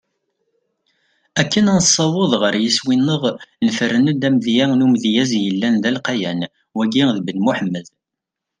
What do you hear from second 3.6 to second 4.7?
nefren-d amedya